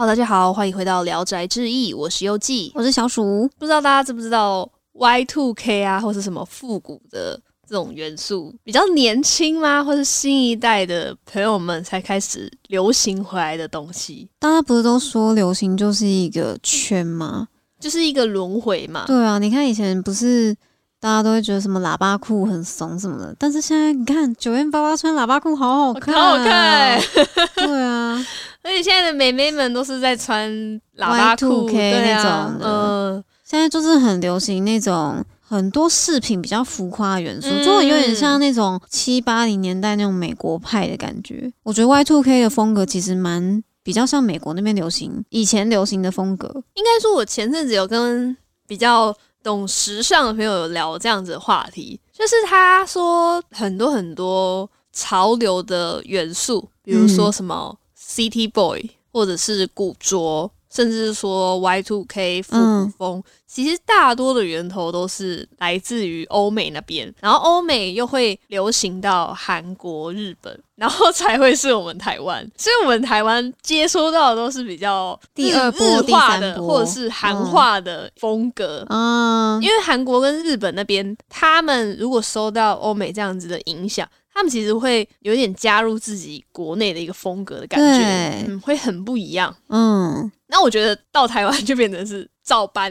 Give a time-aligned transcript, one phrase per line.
[0.00, 2.72] Hello，大家好，欢迎回到《聊斋志异》，我是优记。
[2.74, 3.46] 我是小鼠。
[3.58, 7.38] 不知道大家知不知道 Y Two K 啊，或是什么复古的
[7.68, 9.84] 这种元素，比较年轻吗？
[9.84, 14.26] 或是新一代的朋友们才开始流行回来的东西？
[14.38, 17.48] 大家不是都说流行就是一个圈吗？
[17.78, 19.04] 就是一个轮回嘛。
[19.06, 20.56] 对啊，你看以前不是
[20.98, 26.98] 大家都会觉得什么喇叭裤很怂什么的，但是现在你看九月八八穿喇叭裤好好看，好好看。
[27.56, 28.26] 对啊，
[28.62, 30.50] 而且现在的美眉们都是在穿
[30.98, 41.50] 喇叭裤 Y2K 对啊那种的嗯，现在就是很流行那种很多饰品比较浮夸的元素，嗯就有点像那种七八零年代那种美国派的感觉。
[41.62, 46.48] 我觉得 Y Two K 的风格其实蛮比较像美国那边流行以前流行的风格。
[46.74, 48.36] 应该说，我前阵子有跟
[48.68, 57.74] 比较懂时尚的朋友有聊这样子的话题，就是他说很多很多潮流的元素，比如说嗯什么
[58.10, 62.94] City Boy，或者是古着，甚至是说 Y Two K 复古嗯。
[62.98, 76.68] 风，其实大多的源头都是来自于欧美那边，然后欧美又会流行到韩国、日本，然后才会是我们台湾，所以我们台湾接收到的都是比较第二波日化的第三波。
[76.68, 78.84] 或者是韩化的风格。
[78.88, 79.60] 嗯。
[79.62, 84.08] 因，为韩国跟日本那边，他们如果收到欧美这样子的影响，
[84.40, 88.46] 他们其实会有点加入自己国内的一个风格的感觉，对。
[88.48, 89.54] 嗯，会很不一样。
[89.68, 92.90] 嗯，那我觉得到台湾就变成是照搬，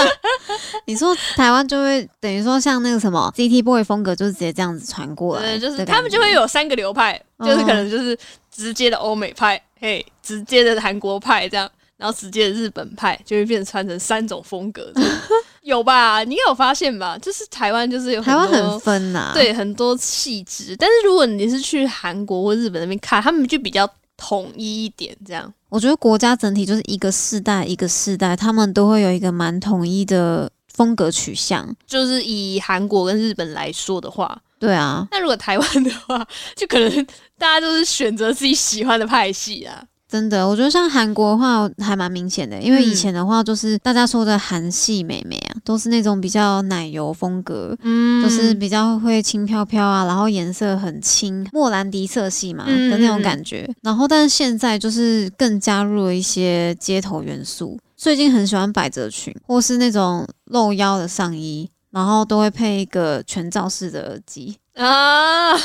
[0.86, 7.66] 你说台湾就会等于说像那个什么 CT Boy 风格，就是直接这样子传过来对，就是他们就会有三个流派，就是嗯。
[7.66, 8.18] 可能就是
[8.50, 14.90] 直接的欧美派，嘿，直接的韩国派这样，然后直接的日本派，就会变成穿成三种风格
[15.64, 16.22] 有吧？
[16.24, 17.16] 你应该有发现吧？
[17.18, 25.52] 就是台湾就是有台湾很分呐、，对很多气质，但是如果你是去韩国或日本那边看，他们就比较统一一点，这样。
[25.70, 31.74] 我觉得国家整体就是一个世代一个世代，他们都会有一个蛮统一的风格取向。
[31.86, 37.06] 就是以韩国跟日本来说的话，对啊，那如果台湾的话，就可能
[37.38, 39.82] 大家都是选择自己喜欢的派系啊。
[40.14, 47.76] 真的，我觉得像韩国的话还蛮明显的，因为嗯以前的话就是大家说的韩系美眉啊，都是那种比较奶油风格。
[47.82, 53.68] 嗯就是比较会轻飘飘啊，然后颜色很轻，莫兰迪色系嘛嗯的那种感觉。
[53.82, 57.76] 然后，但是现在就是更加入了一些街头元素。
[57.96, 64.58] 最近很喜欢百褶裙，或是那种露腰的上衣，然后都会配一个全罩式的耳机。
[64.74, 65.56] 啊，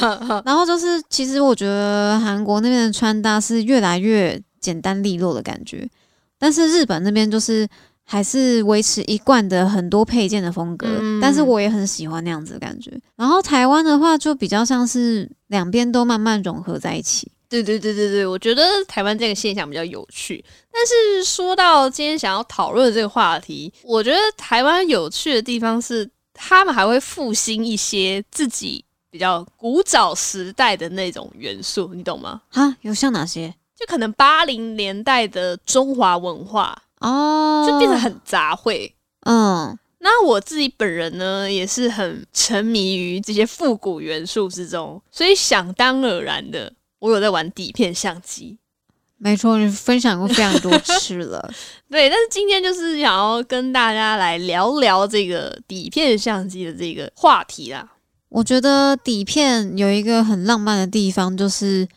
[0.45, 5.89] 然后就是，其实我觉得韩国那边的穿搭是越来越简单利落的感觉，
[6.37, 7.67] 但是日本那边就是
[8.03, 12.91] 还是维持一贯的很多配件的风格，嗯但是我也很喜欢那样子的感觉。
[13.15, 17.31] 然后台湾的话，就比较像是两边都慢慢融合在一起。
[17.49, 20.45] 对对对对对，我觉得台湾这个现象比较有趣。
[20.71, 32.41] 但是说到今天想要讨论的这个话题，我觉得台湾有趣的地方是，他们还会复兴一些自己比较古早时代的那种元素，你懂吗？
[32.51, 33.53] 啊，有像哪些？
[33.77, 38.91] 就可能八零年代的中华文化，哦，就变得很杂烩。
[39.21, 48.57] 嗯，那我自己本人呢，也是很沉迷于这些复古元素之中，所以想当然然的，我有在玩底片相机。
[49.17, 51.51] 没错，你分享过非常多次了。
[51.91, 57.85] 对，但是今天就是想要跟大家来聊聊这个底片相机的这个话题啦。
[58.29, 61.87] 我觉得底片有一个很浪漫的地方，就是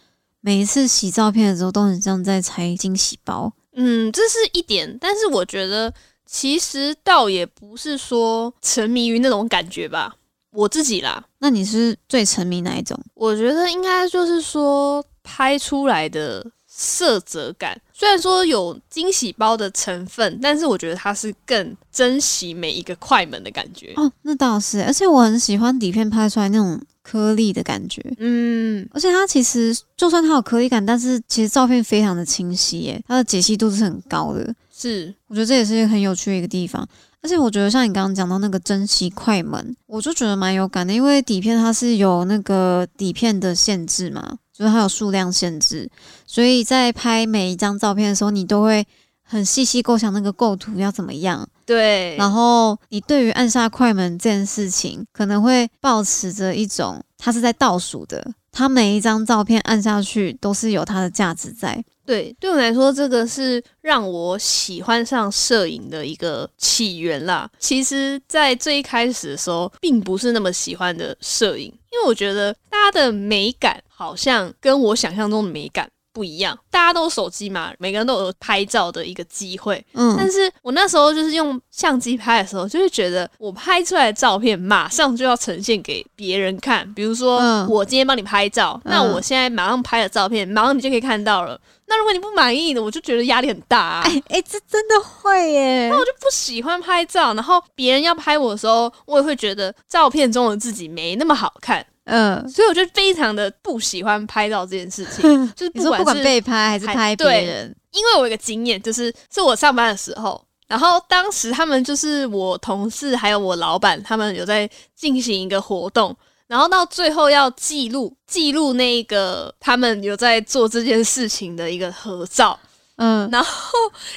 [0.41, 3.53] 每一次洗照片的时候，都很像在拆惊喜包。
[3.75, 5.93] 嗯，这是一点，但是我觉得
[6.27, 10.15] 其实倒也不是说沉迷于那种感觉吧。
[10.53, 12.99] 我自己啦，那你是最沉迷哪一种？
[13.15, 16.45] 我觉得应该就是说拍出来的
[16.83, 23.93] 色泽感，虽然说有惊喜包的成分，但是我觉得它是更珍惜每一个快门的感觉。
[23.95, 28.03] 哦，那倒是，而且我很喜欢底片拍出来那种颗粒的感觉。
[28.19, 34.53] 嗯，而且它其实就算它有颗粒感，但是其实照片非常的清晰耶，它的解析度是很高的。
[34.77, 36.85] 是，我觉得这也是一个很有趣的一个地方。
[37.23, 45.91] 而且我觉得像你刚刚讲到那个珍惜快门，我就觉得蛮有感的，因为底片它是有那个底片的限制嘛，就是它有数量限制，
[46.25, 48.87] 所以在拍每一张照片的时候，你都会
[49.25, 61.85] 很细细构想那个构图要怎么样，对，然后你对于按下快门这件事情，可能会保持着一种它是在倒数的，它每一张照片按下去都是有它的价值在。
[62.05, 67.49] 对，对我来说，这个是让我喜欢上摄影的一个起源啦。
[67.61, 76.59] 其实，在最一开始的时候，并不是那么喜欢的摄影，因为我觉得大家的美感好像跟我想象中的美感不一样。
[76.71, 79.83] 大家都有手机嘛，每个人都有拍照的一个机会。
[79.93, 86.93] 嗯，但是我那时候就是用相机拍的时候，就会觉得我拍出来的照片马上就要呈现给别人看。
[86.95, 91.59] 比如说，嗯我今天帮你拍照，那嗯我现在马上拍的照片，马上你就可以看到了。
[91.87, 94.03] 那如果你不满意的，我就觉得压力很大啊。
[94.07, 105.23] 哎哎，这真的会耶，那我就不喜欢拍照，然后别人要拍我的时候，我也会觉得照片中的自己没那么好看，嗯，所以我就非常的不喜欢拍照这件事情。
[105.55, 116.17] 就是不管是被拍还是拍别对人，因为我有一个经验，就是是我上班的时候，然后当时他们就是我同事还有我老板，他们有在进行一个活动，
[116.49, 122.59] 然后到最后要记录记录那个他们有在做这件事情的一个合照。
[122.97, 123.51] 嗯，然后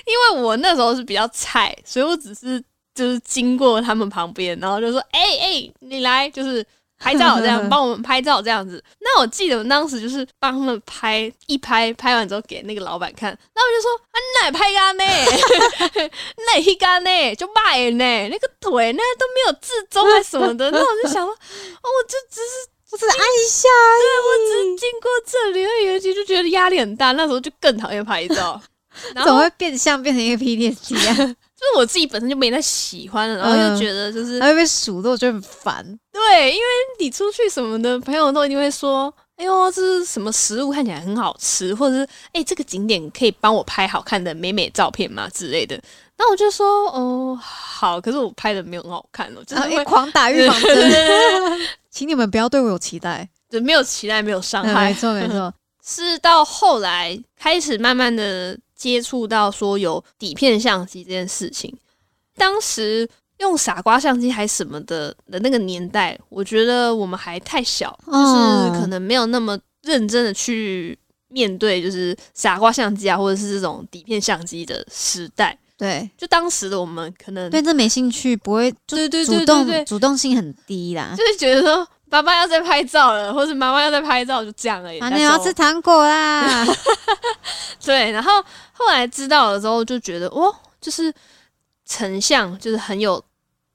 [0.05, 2.61] 因为我那时候是比较菜，所以我只是
[2.93, 6.63] 就是经过他们旁边，然后就说：“哎、哎、你来，就是
[7.05, 16.09] 拍照这样，帮我们拍照这样子。”那我记得我当时就是帮他们拍一拍，拍完之后给那个老板看，那我就说：“啊，那也拍干呢，
[16.47, 21.35] 那也干呢，就卖呢，那个腿那都没有自中还什么的。”那我就想说：“哦，
[21.83, 27.11] 我就只是。”我只是按一下我只是经过这里而已，就觉得压力很大。
[27.13, 28.61] 那时候就更讨厌拍照，
[29.13, 31.15] 然后怎么会变相变成一个 PTSD 啊？
[31.15, 35.99] 就是我自己本身就没那喜欢了，然后又嗯觉得就是、还会被数落，我觉得很烦。
[36.27, 36.65] 对，因为
[36.99, 45.79] 你出去什么的，朋友都一定会说：“哎呦，这是什么食物看起来很好吃，或者是哎、这个景点可以帮我拍好看的美美照片吗之类的。”
[46.17, 51.59] 那我就说：“哦，好。”可是我拍的没有很好看哦，就是狂打预防针，
[51.91, 53.27] 请你们不要对我有期待。
[53.49, 54.95] 就没有期待，没有伤嗯害没。
[54.95, 55.53] 错没错，
[55.85, 61.73] 是到后来开始慢慢的接触到说有底片相机这件事情。
[62.37, 63.07] 当时
[63.39, 70.97] 用傻瓜相机还什么的的那个年代，我觉得我们还太小，哦就是可能没有那么认真的去
[71.27, 75.57] 面对，就是傻瓜相机啊，或者是这种底片相机的时代。
[75.77, 81.13] 对就当时的我们可能对，这没兴趣，不会就对对主动对主动性很低啦。
[81.17, 84.99] 就是觉得说爸爸要在拍照了，或者妈妈要在拍照，就这样而已。
[84.99, 86.65] 啊，你要吃糖果啦！
[87.83, 88.31] 对，然后
[88.71, 91.13] 后来知道了之后，就觉得哦，就是
[91.85, 93.23] 成像就是很有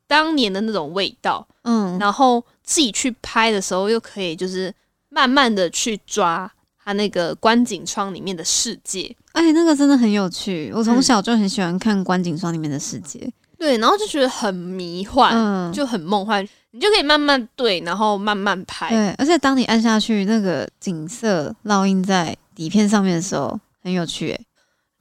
[0.07, 4.75] 当年的那种味道，嗯，然后自己去拍的时候，又可以就是
[5.09, 6.51] 慢慢的去抓
[6.83, 9.15] 它那个观景窗里面的世界。
[9.33, 10.73] 哎，那个真的很有趣。
[10.75, 13.31] 我从嗯小就很喜欢看观景窗里面的世界。
[13.57, 18.89] 对，然后就觉得很迷幻，嗯，就很梦幻，你就可以慢慢对，然后慢慢拍。
[18.89, 24.31] 对，而且当你按下去，那个景色烙印在底片上面的时候，很有趣。
[24.31, 24.41] 哎，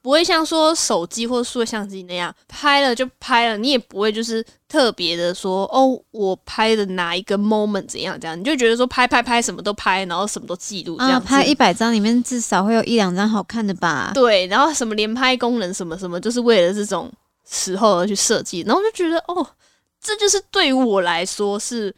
[0.02, 11.28] 不会像说手机或数位相机那样拍了就拍了，你也不会就是特别的说哦，我拍的哪一个 moment 怎样这样，你就觉得说拍拍拍什么都拍，然后什么都记录这啊，样子。
[11.28, 14.12] 拍一百张里面至少会有一两张好看的吧？
[14.14, 17.12] 对，然后什么连拍功能什么什么，就是为了这种
[17.50, 19.46] 时候而去设计，然后就觉得哦，
[20.02, 21.94] 这就是对于我来说是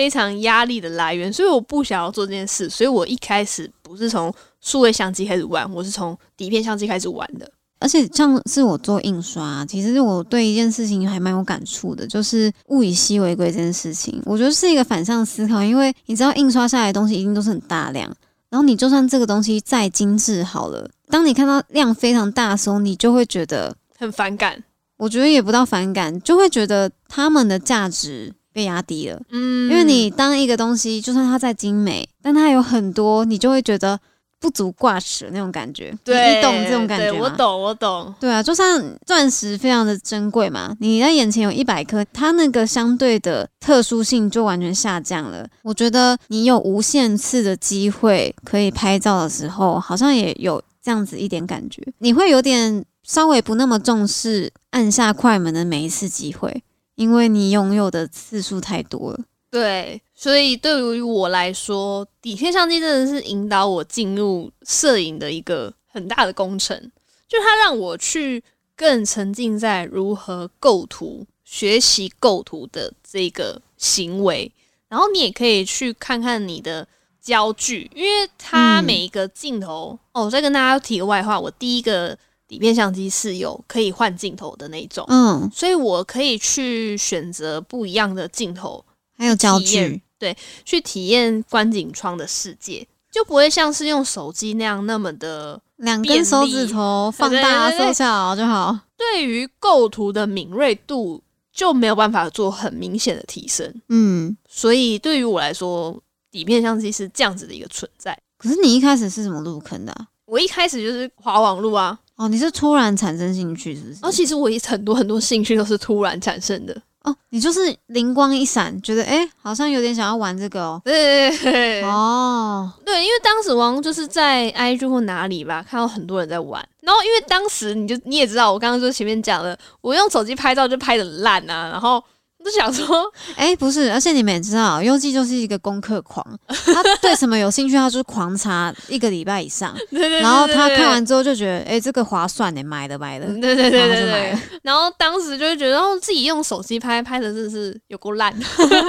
[0.00, 7.46] 非常压力的来源，所以我不想要做这件事，所以我一开始不是从数位相机开始玩，我是从底片相机开始玩的。
[7.80, 18.10] 而且像是我做印刷，其实我对一件事情还蛮有感触的，就是物以稀为贵这件事情，我觉得是一个反向思考，因为你知道印刷下来的东西一定都是很大量，
[18.48, 24.64] 然后你就算这个东西再精致好了，当你看到量非常大的时候，你就会觉得，很反感，
[24.96, 29.20] 我觉得也不到反感，就会觉得他们的价值被压低了。
[29.30, 33.98] 嗯因为你当一个东西，就算它再精美，但它有很多，你就会觉得
[34.40, 35.94] 不足挂齿的那种感觉。
[36.02, 37.18] 对，你懂这种感觉吗？
[37.20, 38.14] 我懂，我懂。
[38.18, 45.46] 对啊，就像钻石非常的珍贵嘛，你在眼前有一百颗，它那个相对的特殊性就完全下降了。
[45.62, 56.62] 我觉得你有无限次的机会可以拍照的时候，好像也有这样子一点感觉，你会有点稍微不那么重视按下快门的每一次机会，
[57.00, 59.20] 因为你拥有的次数太多了。
[59.50, 66.78] 对，所以对于我来说，底片相机真的是引导我进入摄影的一个很大的工程，
[67.26, 68.44] 就它让我去
[68.76, 74.52] 更沉浸在如何构图、学习构图的这个行为，
[74.88, 76.86] 然后你也可以去看看你的
[77.22, 82.16] 焦距，因为它每一个镜头、哦，我再跟大家提个外话，我第一个
[82.50, 85.04] 底片相机是有可以换镜头的那一种。
[85.06, 88.84] 嗯，所以我可以去选择不一样的镜头，
[89.16, 95.60] 还有焦距，对，去体验观景窗的世界，就不会像是用手机那样那么的。
[95.76, 98.76] 两根手指头放大缩小就好。
[98.98, 106.02] 对于构图的敏锐度就没有办法做很明显的提升，嗯，所以对于我来说，
[106.32, 108.18] 底片相机是这样子的一个存在。
[108.36, 113.98] 可是你一开始是怎么入坑的啊、我一开始就是滑网路啊，哦，你是突然产生兴趣是不是？
[114.02, 116.82] 哦其实我也很多很多兴趣都是突然产生的。
[117.02, 120.80] 哦，你就是灵光一闪，觉得哎、诶好像有点想要玩这个哦。
[120.84, 132.04] 对对对对哦，对，因为当时王就是在 IG 或哪里吧，看到很多人在玩，然后因为当时你就你也知道，我刚刚就前面讲了，我用手机拍照就拍的烂啊，然后
[132.42, 144.38] 我就想说， 哎、不是，而且你们也知道，优记就是一个功课狂，他对什么有兴趣，他就是狂查一个礼拜以上， 对对对然后他看完之后就觉得，哎、这个划算呢，买的买的，对对对然后对。
[144.62, 148.34] 然后当时就会觉得，哦，自己用手机拍拍的真的是有够烂，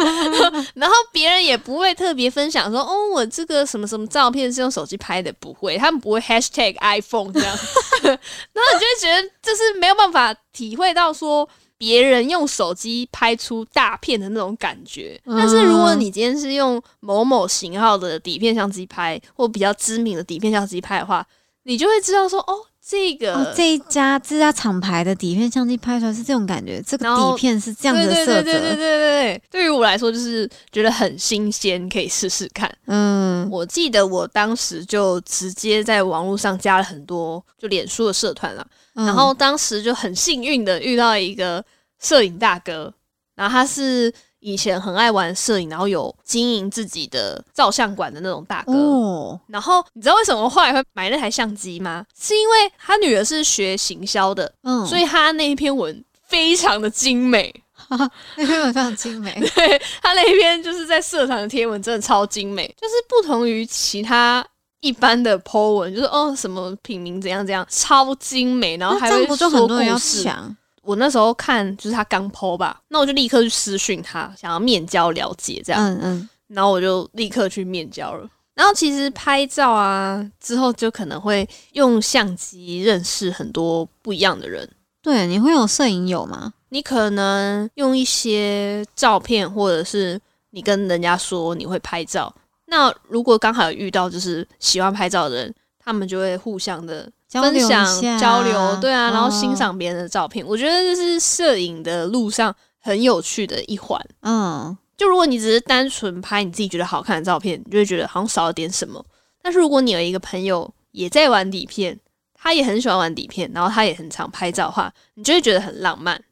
[0.75, 7.57] 然后别人也不会特别分享说，哦，我这个什么什么照片是用手机拍的，不会，他们不会 hashtag iPhone 这样，
[8.03, 11.47] 然后你就会觉得就是没有办法体会到说。
[11.81, 21.25] 别人用手机拍出大片的那种感觉，但是如果你今天是用某某型号的底片相机拍，或比较知名的底片相机拍的话，
[21.63, 22.53] 你就会知道说，哦，
[22.87, 32.71] 这个、哦，这一家这家厂牌的底片相机拍出来是这种感觉，这个底片是这样子的色泽，对对对对对对，对于我来说就是觉得很新鲜，可以试试看。
[32.85, 38.63] 嗯，我记得我当时就直接在网络上加了很多就脸书的社团啦，
[38.95, 41.63] 嗯然后当时就很幸运的遇到一个
[41.99, 42.93] 摄影大哥，
[43.35, 48.73] 然后他是以前很爱玩摄影，然后有经营自己的照相馆的那种大哥。
[48.73, 52.05] 哦，然后你知道为什么后来会买那台相机吗？
[52.19, 57.53] 是因为他女儿是学行销的，嗯，所以他那一篇文非常的精美。
[58.37, 64.45] 那篇文非常精美， 对他那一篇就是在社团的贴文，真的超精美，就是不同于其他
[64.81, 70.23] 一般的 po 文，就是哦什么品名怎样怎样，超精美，然后还会说多人要故事。
[70.23, 70.55] 抢？
[70.81, 78.27] 我那时候看就是他刚 po 吧，那我就立刻去私讯他，想要面交了解这样，嗯嗯，然后我就立刻去面交了。
[78.55, 84.67] 然后其实拍照啊之后，就可能会用相机认识很多不一样的人。
[85.03, 86.51] 对，你会有摄影友吗？
[86.69, 90.19] 你可能用一些照片，或者是
[90.49, 92.33] 你跟人家说你会拍照。
[92.71, 100.45] 那如果刚好遇到就是喜欢拍照的人，他们就会互相的分享、下交流，对啊，然后哦欣赏别人的照片。
[100.47, 104.01] 我觉得这是摄影的路上很有趣的一环。
[104.21, 109.05] 嗯，就如果你只是单纯拍你自己觉得好看的照片，你就会觉得好像少了点什么。
[109.41, 111.99] 但是如果你有一个朋友也在玩底片，
[112.33, 116.23] 他也很喜欢玩底片，然后他也很常拍照的话，你就会觉得很浪漫。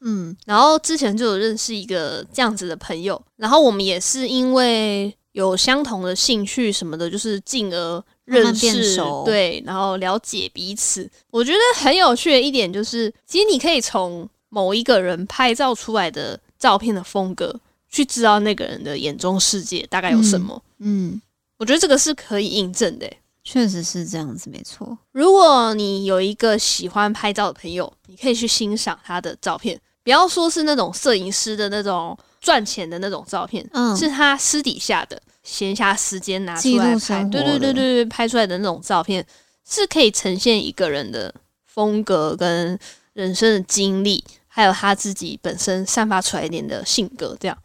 [0.00, 11.08] 嗯，然后之前就有认识一个这样子的朋友，然后我们也是因为有相同的兴趣什么的，就是进而认慢慢变识，熟对，然后了解彼此。
[11.30, 17.54] 我觉得很有趣的一点就是，其实你可以从某一个人拍照出来的照片的风格，
[17.88, 20.60] 去知道那个人的眼中世界大概有什么。
[20.80, 21.22] 嗯，
[21.56, 23.18] 我觉得这个是可以印证的欸。
[23.44, 24.98] 确实是这样子，没错。
[25.12, 39.26] 如果你有一个喜欢拍照的朋友，你可以去欣赏他的照片，不要说是那种摄影师的那种赚钱的那种照片，嗯，是他私底下的闲暇时间拿出来拍，对对对对对，拍出来的那种照片
[39.66, 42.78] 是可以呈现一个人的风格跟
[43.14, 47.56] 人生的经历，还有他自己本身散发出来一点的性格，这样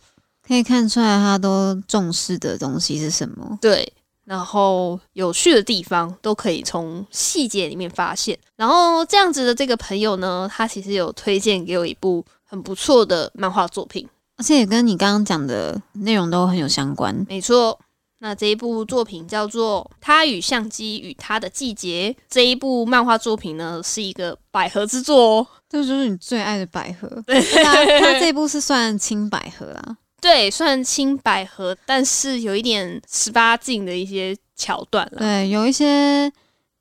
[0.48, 3.60] 可以看出来他都重视的东西是什么。
[3.62, 3.92] 对。
[4.26, 8.40] 然后有趣的地方都可以从细节里面发现。
[8.56, 14.08] 然后这样子的这个朋友呢，他其实有推荐给我一部很不错的漫画作品。
[14.38, 17.26] 而且也跟你刚刚讲的内容都很有相关。
[17.30, 17.80] 没错，
[18.20, 22.16] 那这一部作品叫做《他与相机与他的季节》。
[22.30, 25.48] 这一部漫画作品呢，是一个百合之作哦。
[25.70, 27.08] 这就是你最爱的百合。
[27.28, 29.98] 对他他这部是算轻百合啦。
[30.22, 35.20] 对，算轻百合，但是有一点十八禁的一些桥段了。
[35.20, 36.32] 对，有一些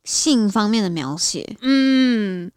[0.04, 1.56] 性方面的描写。
[1.60, 2.48] 嗯，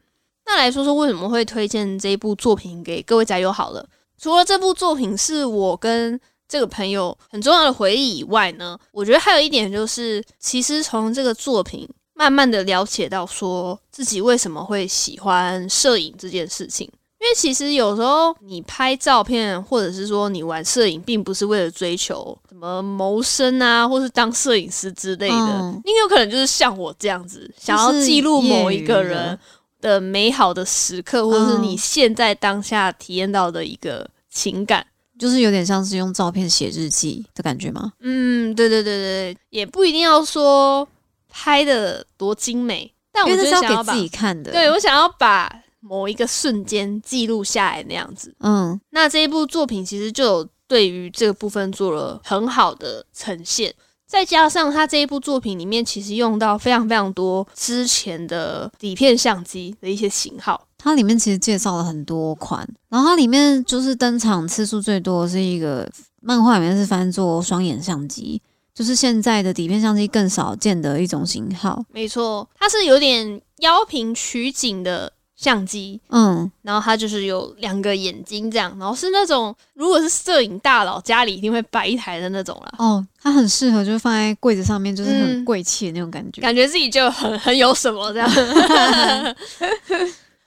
[0.46, 3.90] 那来说说为什么会推荐这一部作品给各位宅友好了。
[4.20, 16.90] 除了这部作品是我跟这个朋友很重要的回忆以外呢，我觉得还有一点就是，其实从这个作品慢慢的了解到说自己为什么会喜欢摄影这件事情。
[17.18, 25.36] 因为其实有时候你拍照片，或者是说你玩摄影，并不是为了追求什么谋生啊，或是当摄影师之类的。
[25.36, 29.40] 嗯你有可能就是像我这样子，想要记录某一个人
[29.86, 34.88] 的美好的时刻，或者是你现在当下体验到的一个情感。
[35.20, 37.94] 就是有点像是用照片写日记的感觉吗？
[38.00, 40.86] 嗯，对对对对对，也不一定要说
[41.30, 44.52] 拍的多精美，但我就想要给自己看的。
[44.52, 48.36] 对我想要把某一个瞬间记录下来那样子。
[48.40, 53.74] 嗯，那这一部作品其实就有对于这个部分做了很好的呈现。
[54.08, 60.68] 再加上他这一部作品里面，其实用到非常非常多之前的底片相机的一些型号。
[60.78, 65.90] 它里面其实介绍了很多款，然后它里面就是登场次数最多的是一个
[66.22, 68.40] 漫画里面是翻做双眼相机，
[68.76, 71.84] 就是现在的底片相机更少见的一种型号。
[71.92, 75.12] 没错，它是有点腰平取景的
[75.46, 82.74] 相机，嗯，然后它就是有两个眼睛这样，然后是那种如果是摄影大佬家里一定会摆一台的那种啦。
[82.80, 86.42] 哦，它很适合就是放在柜子上面，就是很嗯贵气的那种感觉。
[86.42, 88.28] 感觉自己就很很有什么这样，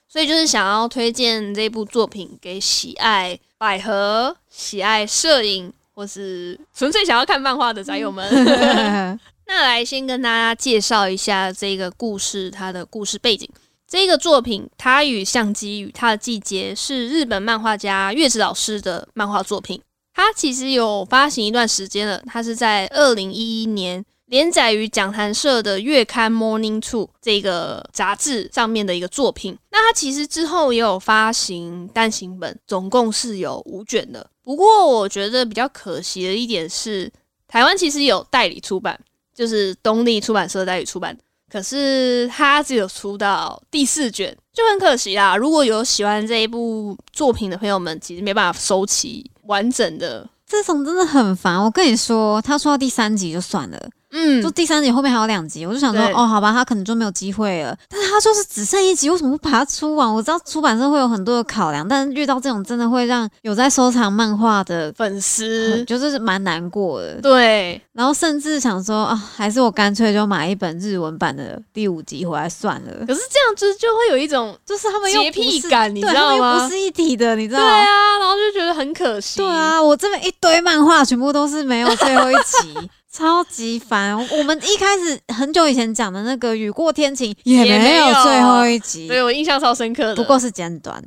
[0.09, 8.28] 所以就是想要推荐这部作品给喜爱百合、喜爱摄影或是纯粹想要看漫画的宅友们。
[9.47, 13.49] 那来先跟大家介绍一下这个故事，它的故事背景。
[13.88, 19.80] 这个作品《他与相机与他的季节》是日本漫画家月子老师的漫画作品。
[20.12, 29.57] 它其实有发行一段时间了，它是在二零一一年连载于讲谈社的月刊《Morning Two》这个杂志上面的一个作品。
[29.71, 34.28] 那它其实之后也有发行单行本，总共是有五卷的。
[34.42, 37.11] 不过我觉得比较可惜的一点是，
[37.47, 39.00] 台湾其实有代理出版，
[39.35, 41.16] 就是东立出版社代理出版，
[41.50, 45.37] 可是它只有出到第四卷，就很可惜啦。
[45.37, 50.28] 如果有喜欢这一部作品的朋友们，其实没办法收齐完整的。
[50.47, 51.62] 这种真的很烦。
[51.62, 53.78] 我跟你说，他说到第三集就算了，
[54.11, 57.77] 嗯就第三集后面还有两集，我就想说，哦，好吧，他可能就没有机会了。
[57.88, 60.12] 但是他就是只剩一集，为什么不把它出完？
[60.12, 67.21] 我知道出版社会有很多的考量，但是遇到这种真的会让有在收藏漫画的，粉丝就是蛮难过的。
[67.21, 73.07] 对，然后甚至想说啊，还是我干脆就买一本日文版的第五集回来算了。
[73.07, 76.71] 可是这样子就会有一种就是他们又洁癖感，你知道吗不？
[76.71, 77.67] 是一体的，你知道吗？
[77.67, 79.38] 对啊，然后就觉得很可惜。
[79.38, 84.17] 对，啊，我这边一堆漫画全部都是没有最后一集，超级烦。
[84.17, 90.17] 我们一开始很久以前讲的那个《雨过天晴》也也没有最后一集，对我印象超深刻的。
[90.17, 91.02] 不过是简短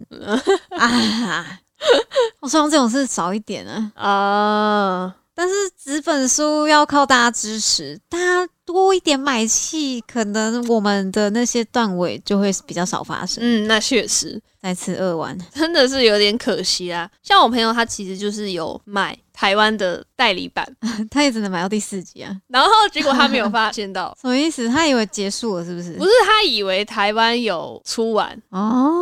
[0.78, 1.60] 啊。
[2.42, 13.40] 我希望这种事少一点啊，啊，但是纸本书要靠大家支持，大家多一点买气，可能我们的那些断尾就会比较少发生。
[13.42, 17.10] 嗯，那确实再次二完，真的是有点可惜啊。
[17.24, 20.64] 像我朋友他其实就是有买台湾的代理版，
[21.10, 24.70] 他也只能买到第四集啊，然后结果他没有发现到， 什么意思？
[24.70, 25.94] 他以为结束了是不是？
[25.94, 28.94] 不是他以为台湾有出完，哦，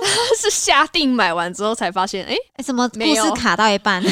[0.00, 0.08] 他
[0.40, 4.02] 是下定买完之后才发现，哎、哎、怎么故事卡到一半？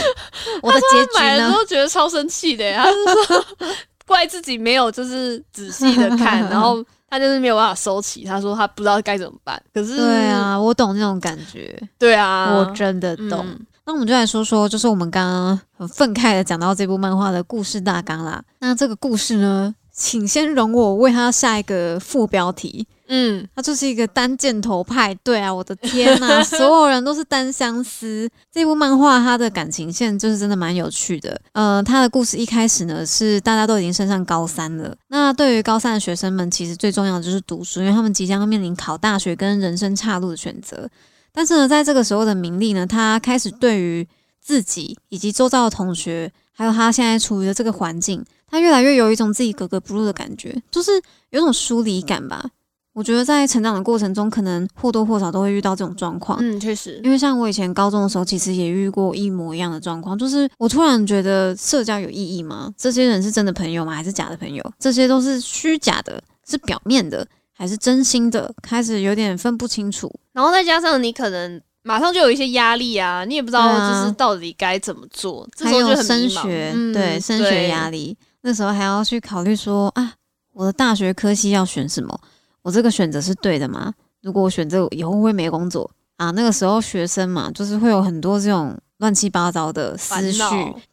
[0.60, 1.18] 我的结局呢？
[1.18, 3.74] 买了之后觉得超生气的耶，他是说
[4.06, 9.58] 怪自己没有就是仔细的看，然后他就是没有办法收起，他说他不知道该怎么办。
[9.72, 13.46] 可是，对，啊，我懂那种感觉，对啊，我真的懂。
[13.48, 18.40] 嗯那我们就来说说，就是我们刚刚很愤慨的讲到这部漫画的故事大纲啦。
[18.60, 22.86] 那这个故事呢，请先容我为它下一个副标题。
[23.08, 25.52] 嗯，它就是一个单箭头派对啊！
[25.52, 28.30] 我的天呐， 所有人都是单相思。
[28.52, 31.40] 这部漫画它的感情线就是真的蛮有趣的。
[31.50, 34.94] 呃，它的故事一开始呢是大家都已经升上高三了。
[35.08, 40.88] 那对于高三的学生们，其实最重要的就是读书，因为他们即将要面临考大学跟人生岔路的选择。
[41.32, 44.06] 但是呢，在这个时候的明丽呢，她开始对于
[44.40, 50.92] 自己以及周遭的同学，还有她现在处于的这个环境，她越来越有一种自己格格不入的感觉，就是
[51.30, 52.50] 有一种疏离感吧。
[52.92, 56.36] 我觉得在成长的过程中，可能或多或少都会遇到这种状况。
[56.42, 62.74] 嗯，确实，因为像我以前高中的时候，其实也遇过一模一样的状况，就是我突然觉得社交有意义吗？
[62.76, 63.94] 这些人是真的朋友吗？
[63.94, 64.72] 还是假的朋友？
[64.76, 67.24] 这些都是虚假的，是表面的，
[67.60, 68.50] 还是真心的？
[68.62, 70.10] 开始有点分不清楚。
[70.32, 80.14] 然后再加上你可能马上就有一些压力啊，你也不知道就是到底该怎么做，这还时候就升学，嗯对升学压力，那时候还要去考虑说啊，
[80.54, 82.18] 我的大学科系要选什么？
[82.62, 83.92] 我这个选择是对的吗？
[84.22, 86.30] 如果我选这个，以后会没工作啊？
[86.30, 90.40] 那个时候学生嘛，就是会有很多这种乱七八糟的思绪，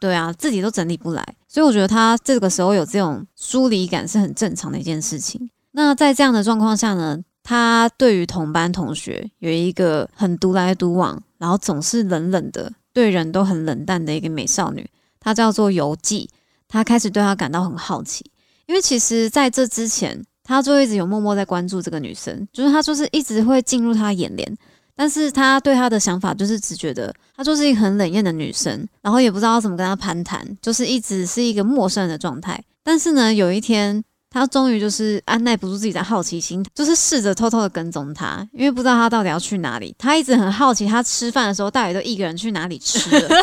[0.02, 5.50] 对啊，自己都整理不来，所以我觉得他这个时候有这种疏离感是很正常的一件事情。
[5.78, 16.28] 那在这样的状况下呢，他对于同班同学有一个很独来独往，然后总是冷冷的，对人都很冷淡的一个美少女，她叫做游记。
[16.68, 18.26] 他开始对她感到很好奇，
[18.66, 24.58] 因为其实在这之前，他就一直有默默在关注这个女生，就是他就是一直会进入她眼帘，
[24.96, 32.64] 但是他对她的想法就是只觉得她就是一个很冷艳的女生，然后也不知道怎么跟她攀谈，就是一直是一个陌生人的状态。
[32.82, 34.04] 但是呢，有一天。
[34.38, 39.96] 他终于就是按耐不住自己的好奇心，就是试着偷偷的跟踪他，因为不知道他到底要去哪里。
[39.98, 43.30] 他一直很好奇，他吃饭的时候到底都一个人去哪里吃了。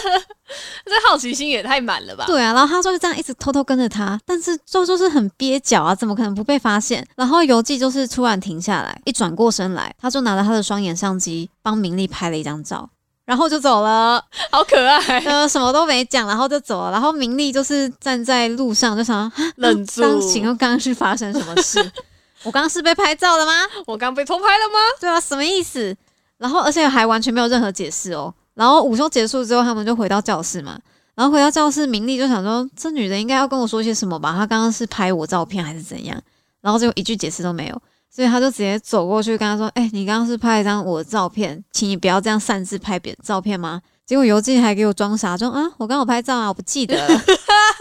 [0.84, 2.26] 这好奇心也太满了吧？
[2.26, 7.04] 对啊，然后他就这样一直偷偷跟着他，但是就就是很憋脚啊，怎么可能不被发现？
[7.16, 12.90] 然后游记就是突然停下来，一转过身来，他就拿着他的双眼相机帮明丽拍了一张照。
[13.24, 15.18] 然后就走了，好可爱。
[15.20, 16.90] 呃，什么都没讲，然后就走了。
[16.90, 20.02] 然后明丽就是站在路上，就想 冷住。
[20.02, 21.78] 刚请问刚刚是发生什么事？
[22.44, 23.52] 我刚刚是被拍照了吗？
[23.86, 24.78] 我刚被偷拍了吗？
[25.00, 25.96] 对啊，什么意思？
[26.36, 28.32] 然后而且还完全没有任何解释哦。
[28.52, 30.78] 然后午休结束之后，他们就回到教室嘛。
[31.14, 34.32] 然后回到教室，明丽就想说，这女的应该要跟我说些什么吧？
[34.36, 36.20] 她刚刚是拍我照片还是怎样？
[36.60, 37.82] 然后就一句解释都没有。
[38.14, 47.20] 所以他就直接走过去跟他说：“哎，你刚刚是拍一张我的照片，请你不要这样擅自拍别人照片吗？”结果游记还给我装傻，说：“啊，我刚好拍照啊，我不记得了。”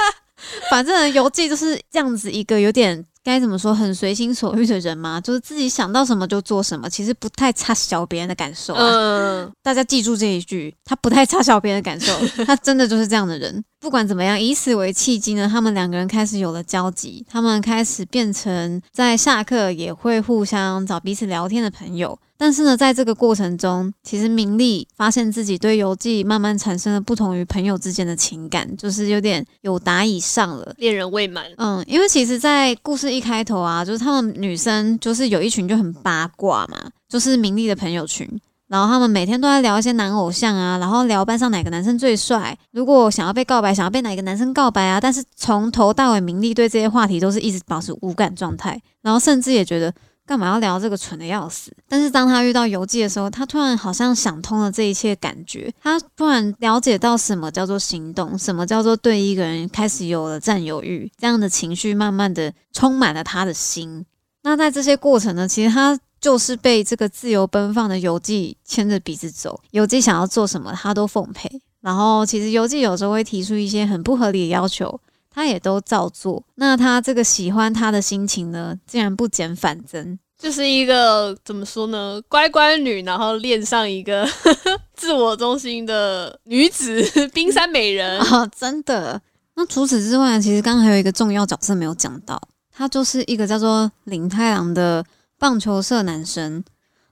[0.72, 3.06] 反正游记就是这样子一个有点。
[3.26, 5.22] 该怎么说，很随心所欲的人嘛？
[5.22, 8.74] 就是自己想到什么就做什么，其实不太差小别人的感受。
[8.74, 13.64] 嗯，大家记住这一句，他不太差小别人的感受，他真的就是这样的人。
[13.84, 22.18] 不管怎么样，以此为契机呢，他们两个人开始有了交集，他们开始变成在下课也会互相找彼此聊天的朋友。
[22.38, 31.46] 但是呢，在这个过程中，其实明丽发现自己对游记慢慢产生了不同于朋友之间的情感，就是有点有达以上了，恋人未满。
[31.58, 38.26] 嗯，因为其实，在故事一开头啊，就是他们女生就是有一群就很八卦嘛，就是明丽的朋友群，
[38.74, 49.94] 然后他们每天都在聊一些男偶像啊，然后聊班上哪个男生最帅，如果想要被告白，想要被哪个男生告白啊，但是从头到尾，明丽对这些话题都是一直保持无感状态，然后甚至也觉得。
[50.26, 51.70] 干嘛要聊这个蠢的要死？
[51.86, 64.06] 但是当他遇到游记的时候，他突然好像想通了这一切感觉，他突然了解到什么叫做行动，什么叫做对一个人开始有了占有欲，这样的情绪慢慢的充满了他的心。
[64.44, 71.48] 那在这些过程呢，其实他就是被这个自由奔放的游记牵着鼻子走，游记想要做什么，他都奉陪。
[71.82, 75.00] 然后其实游记有时候会提出一些很不合理的要求。
[75.36, 84.30] 他也都照做，那他这个喜欢他的心情呢，竟然不减反增，就是一个怎么说呢，乖乖女，然后恋上一个
[84.94, 89.20] 自我中心的女子， 冰山美人啊， 真的。
[89.56, 92.40] 那除此之外，其实刚刚还有一个重要角色没有讲到，
[92.72, 95.04] 她就是一个叫做林太郎的
[95.44, 96.64] 棒球社男生。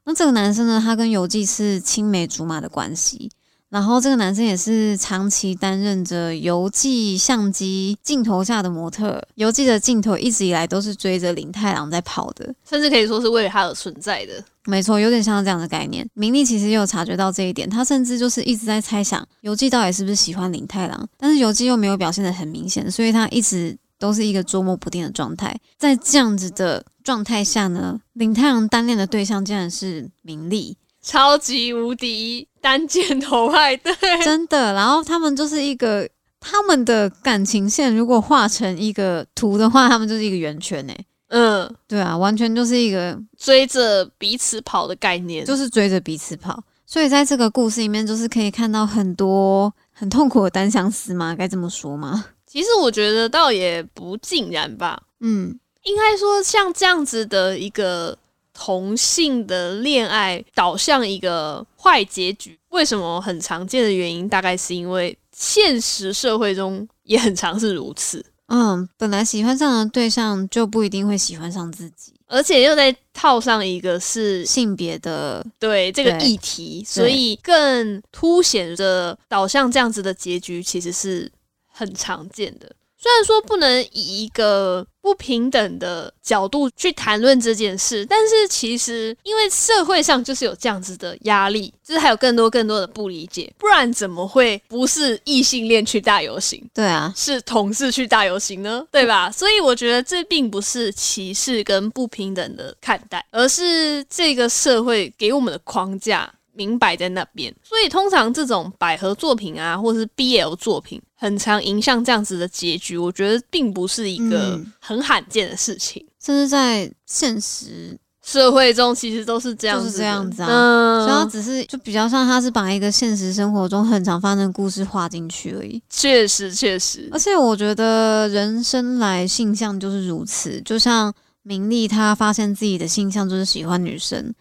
[0.05, 3.29] 那这个男生呢，他跟游记是青梅竹马的关系。
[3.67, 14.41] 然后这个男生也是长期担任着游记相机镜头下的模特，游记的镜头一直以来都是追着林太郎在跑的，甚至可以说是为了他而存在的。
[14.63, 16.07] 没错，有点像这样的概念。
[16.13, 25.53] 明丽其实也有察觉到这一点，他甚至就是一直在猜想游记到底是不是喜欢林太郎，但是游记又没有表现的很明显，所以他一直都是一个捉摸不定的状态。
[25.77, 30.77] 在这样子的状态下呢，林太阳单恋的对象竟然是明丽。
[31.01, 34.73] 超级无敌单箭头派对，真的。
[34.73, 36.07] 然后他们就是一个
[36.39, 41.05] 他们的感情线，如果画成一个图的话，他们就是一个圆圈诶。
[41.29, 46.63] 嗯，对啊，完全就是一个追着彼此跑的概念，就是追着彼此跑。
[46.85, 51.33] 所以在这个故事里面，就是可以看到很多很痛苦的单相思吗？
[51.33, 52.25] 该这么说吗？
[52.45, 55.01] 其实我觉得倒也不尽然吧。
[55.21, 58.17] 嗯，应该说像这样子的一个。
[58.53, 68.23] 同性的恋爱导向一个坏结局，为什么很常见的原因，大概是因为现实社会中也很常是如此。
[68.47, 81.31] 嗯，本来喜欢上的对象就不一定会喜欢上自己，而且又在套上一个是性别的对这个议题，所以更凸显着导向这样子的结局其实是
[81.71, 82.69] 很常见的。
[83.01, 96.63] 虽然说不能以一个不平等的角度去谈论这件事，但是其实因为社会上就是有这样子的压力，就是还有更多更多的不理解，不然怎么会不是异性恋去大游行？
[96.75, 98.85] 对啊，是同事去大游行呢？
[98.91, 99.31] 对吧？
[99.31, 106.31] 所以我觉得这并不是歧视跟不平等的看待，而是这个社会给我们的框架。
[106.53, 112.97] 明摆在那边，所以通常这种百合作品啊，或者是 BL 作品，很常迎向这样子的结局。
[112.97, 121.05] 我觉得并不是一个很罕见的事情，甚至在现实社会中，其实都是这样，就是这样子啊。
[121.05, 125.81] 所以它只是就比较像，它是把一个现实生活中很常发生的故事画进去而已。
[125.89, 127.07] 确实，确实。
[127.11, 134.33] 而且我觉得人生来性向就是如此，就像明丽她发现自己的性向就是喜欢女生，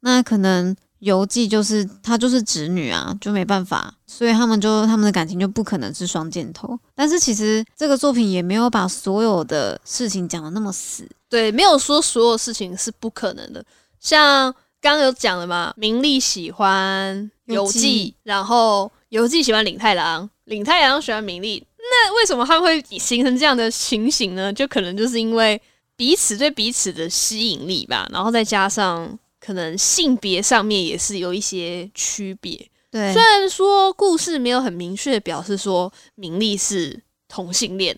[0.00, 0.74] 那可能。
[1.00, 6.78] 游记就是她就是侄女啊，就没办法，所以他们就他们的感情就不可能是双箭头。
[6.94, 13.64] 但是其实这个作品也没有把所有的事情讲的那么死，对，没有说所有事情是不可能的。
[14.00, 21.64] 像刚刚有讲了嘛，明利喜欢游记，然后游记喜欢领太郎，领太郎喜欢明利。
[21.78, 24.52] 那为什么他们会形成这样的情形呢？
[24.52, 25.60] 就可能就是因为
[25.96, 32.54] 彼此对彼此的吸引力吧，然后再加上可能性别上面也是有一些区别。
[32.90, 33.14] 对。
[33.14, 37.96] 虽然说故事没有很明确表示说明利是同性恋，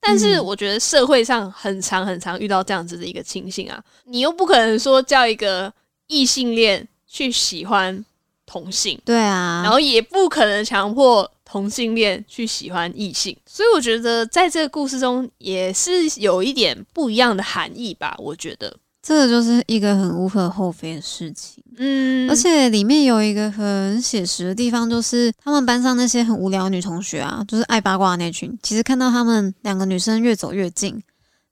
[0.00, 0.44] 但是嗯。
[0.44, 5.72] 我觉得社会上很常很常遇到这样子的一个情形啊，你又不可能说叫一个
[6.06, 8.04] 异性恋去喜欢
[8.46, 21.62] 同性，对啊，然后也不可能强迫同性恋去喜欢异性，所以我觉得在这个故事中也是有一点不一样的含义吧，我觉得，这个就是一个很无可厚非的事情。
[21.76, 31.02] 嗯，而且里面有一个很写实的地方，就是他们班上那些很无聊的女同学啊，就是爱八卦的那群，其实看到他们两个女生越走越近，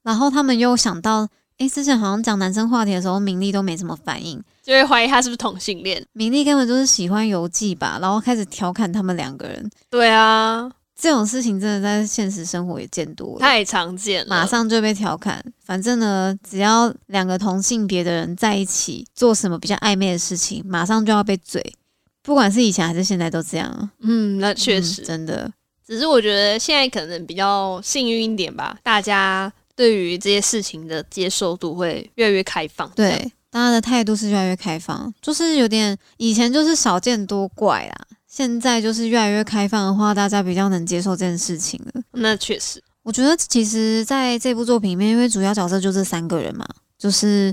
[0.02, 1.26] 然后他们又想到，
[1.58, 9.70] 诶，之前好像讲男生话题的时候，明丽都没什么反应，就会怀疑他是不是同性恋，明丽根本就是喜欢游记吧，然后开始调侃他们两个人。
[9.90, 15.42] 对啊，这种事情真的在现实生活也见多了，太常见了，马上就被调侃。
[15.64, 21.74] 反正呢，只要两个同性别的人在一起做什么比较暧昧的事情，马上就要被嘴。
[22.22, 23.90] 不管是以前还是现在都这样啊。
[24.00, 25.50] 嗯，那确嗯实，真的，
[25.86, 32.90] 只是我觉得现在可能比较幸运一点吧，大家对于这些事情的接受度会越来越开放。
[32.94, 42.00] 对大家的态度是越来越开放，就是有点以前就是少见多怪啦，现在就是越来越开放的话，大家比较能接受这件事情了。
[42.12, 46.64] 那确实，我觉得其实在这部作品里面，因为主要角色就这三个人嘛，
[46.96, 47.52] 就是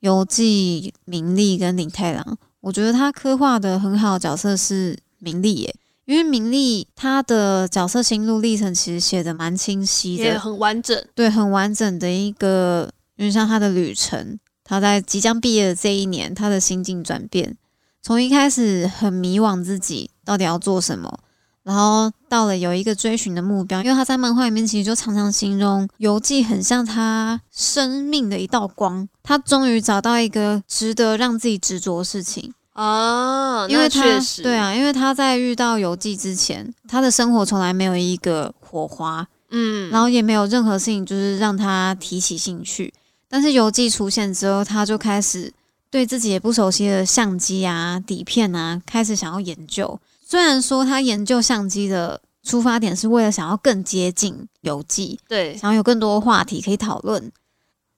[0.00, 2.36] 游记、明利跟林太郎。
[2.60, 11.02] 我觉得他刻画的很好的角色是明利耶，因为明利他的角色心路历程其实写的蛮清晰也的，很完整。
[11.14, 14.38] 对，很完整的一个，因为像他的旅程。
[14.62, 17.56] 他在即将毕业的这一年，他的心境转变，
[18.02, 21.12] 从一开始很迷惘自己到底要做什么，
[21.64, 23.82] 然后到了有一个追寻的目标。
[23.82, 32.54] 因为他在漫画里面其实就常常形容游记很像他生命的一道光，他终于找到一个值得让自己执着的事情。
[32.74, 42.94] 啊，因为他确实对，啊，因为他在遇到游记之前，他的生活从来没有一个火花，嗯，然后也没有任何事情就是让他提起兴趣。
[43.28, 45.52] 但是游记出现之后，他就开始
[45.90, 49.98] 对自己也不熟悉的相机啊、底片啊，开始想要研究。
[50.30, 57.32] 虽然说他研究相机的出发点是为了想要更接近游记，对，想要有更多话题可以讨论，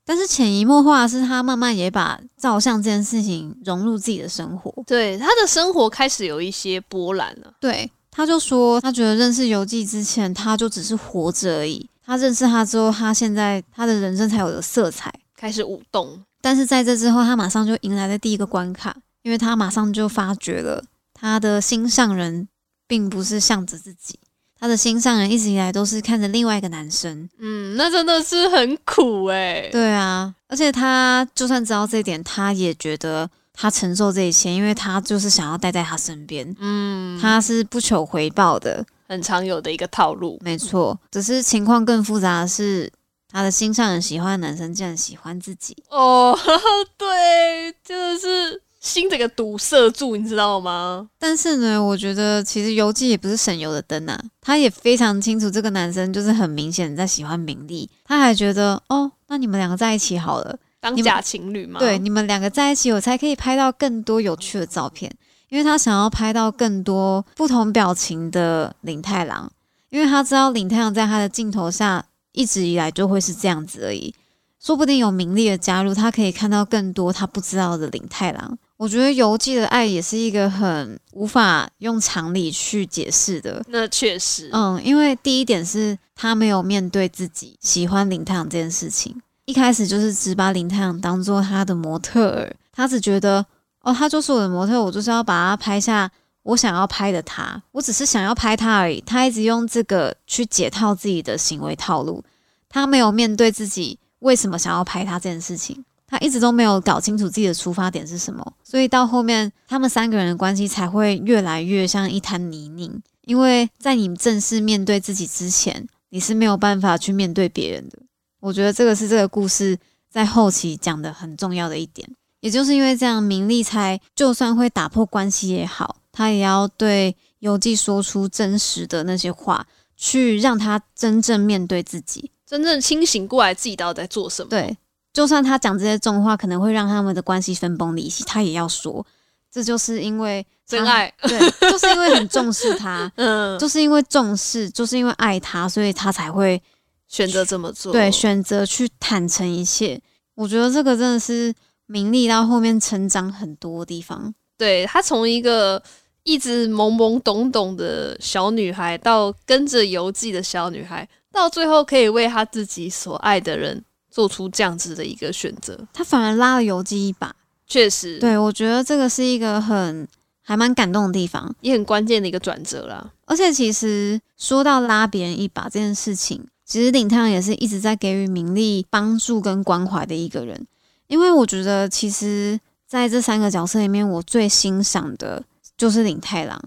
[0.07, 4.73] 但是潜移默化的是，他慢慢也把照相这件事情融入自己的生活。
[4.87, 7.53] 对，他的生活开始有一些波澜了。
[7.61, 11.87] 对，他就说，他觉得认识游记之前，他就只是活着而已。
[12.03, 15.13] 他认识他之后，他现在他的人生才有了色彩。
[15.37, 20.83] 开始舞动，但是在这之后，他马上就迎来了第一个关卡，因为他马上就发觉了
[21.23, 22.49] 他的心上人
[22.89, 24.19] 并不是向着自己，
[24.59, 27.31] 他的心上人一直以来都是看着另外一个男生。
[27.39, 38.85] 嗯，那真的是很苦哎、对啊，而且他就算知道这一点，他也觉得他承受这一切，因为他就是想要待在他身边，嗯，他是不求回报的。
[39.07, 40.41] 很常有的一个套路。
[40.43, 42.91] 没错，只是情况更复杂的是，
[43.31, 45.77] 他的心上人喜欢的男生竟然喜欢自己。
[45.89, 46.37] 哦，
[46.99, 51.09] 对，真的是心整个堵塞住，你知道吗？
[51.17, 61.79] 但是呢，我觉得其实游记也不是省油的灯啊，他也非常清楚这个男生就是很明显在喜欢名利，他还觉得哦，那你们两个在一起好了，当假情侣吗？
[61.79, 65.15] 对，你们两个在一起，我才可以拍到更多有趣的照片，
[65.49, 69.49] 因为他想要拍到更多不同表情的林太郎，
[69.91, 74.13] 因为他知道林太郎在他的镜头下一直以来就会是这样子而已，
[74.59, 78.59] 说不定有名利的加入，他可以看到更多他不知道的林太郎。
[78.83, 93.47] 我觉得游记的爱也是一个很无法用常理去解释的，那确实，嗯，因为第一点是他没有面对自己喜欢林太阳这件事情，一开始就是只把林太阳当做他的模特儿，他只觉得
[93.83, 96.11] 哦，他就是我的模特，我就是要把他拍下
[96.43, 99.01] 我想要拍的他，我只是想要拍他而已。
[99.07, 102.25] 他一直用这个去解套自己的行为套路，
[102.69, 105.85] 他没有面对自己为什么想要拍他这件事情。
[106.13, 113.01] 他一直都没有搞清楚自己的出发点是什么，所以到后面他们三个人的关系才会越来越像一滩泥泞。
[113.23, 117.99] 因为在你正式面对自己之前，你是没有办法去面对别人的。
[118.41, 119.79] 我觉得这个是这个故事
[120.11, 122.07] 在后期讲的很重要的一点。
[122.41, 134.51] 也就是因为这样，明利才就算会打破关系也好，他也要对游记说出真实的那些话，去让他真正面对自己，真正清醒过来自己到底在做什么。
[134.51, 134.77] 对，
[135.13, 139.05] 就算他讲这些重话，可能会让他们的关系分崩离析，他也要说。
[139.51, 141.39] 这就是因为真爱，对，
[141.71, 146.63] 就是因为很重视他， 嗯，就是因为重视，就是因为爱他，所以他才会
[147.07, 147.93] 选择这么做。
[147.93, 150.01] 对，选择去坦诚一切。
[150.35, 154.35] 我觉得这个真的是名利到后面成长很多地方。
[154.57, 155.83] 对他从一个
[156.23, 167.35] 一直懵懵懂懂的小女孩，到跟着游记的小女孩，到最后可以为他自己所爱的人做出这样子的一个选择，他反而拉了游记一把。
[167.67, 170.07] 确实，对我觉得这个是一个很
[170.43, 173.11] 还蛮感动的地方，也很关键的一个转折啦。
[173.25, 180.67] 而且其实说到拉别人一把这件事情，其实林太阳也是一直在给予名利帮助跟关怀的一个人。
[181.07, 185.43] 因为我觉得，其实在这三个角色里面，我最欣赏的
[185.79, 186.61] 就是林太郎。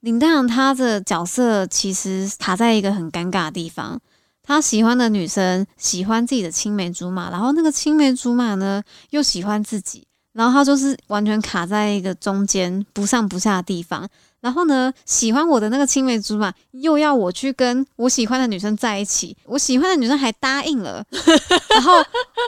[0.00, 4.00] 林太郎他的角色其实卡在一个很尴尬的地方，
[4.48, 10.06] 他喜欢的女生喜欢自己的青梅竹马，然后那个青梅竹马呢又喜欢自己。
[10.32, 14.08] 然后他就是完全卡在一个中间不上不下的地方。
[14.40, 21.04] 然后呢，喜欢我的那个青梅竹马又要我去跟我喜欢的女生在一起，我喜欢的女生还答应了。
[21.68, 22.02] 然后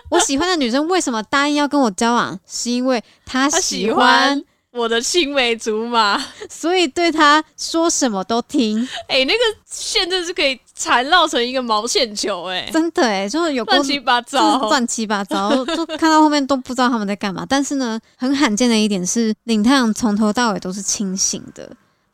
[0.09, 2.39] 我喜欢的女生为什么答应要跟我交往？
[2.47, 4.43] 是因为她喜欢。
[4.73, 6.17] 我的青梅竹马，
[6.49, 8.79] 所以对他说什么都听。
[9.09, 17.45] 哎，那个线真是可以缠绕成一个毛线球，哎，真的哎，就是有乱七八糟，乱七八糟， 就看到后面都不知道他们在干嘛。
[17.49, 21.71] 但是呢，很罕见的一点是，领太阳从头到尾都是清醒的。